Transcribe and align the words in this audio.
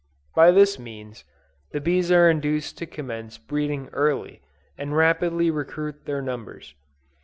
By 0.35 0.49
this 0.49 0.79
means, 0.79 1.25
the 1.73 1.79
bees 1.79 2.11
are 2.11 2.27
induced 2.27 2.75
to 2.79 2.87
commence 2.87 3.37
breeding 3.37 3.87
early, 3.93 4.41
and 4.75 4.97
rapidly 4.97 5.51
recruit 5.51 6.05
their 6.05 6.23
numbers. 6.23 6.73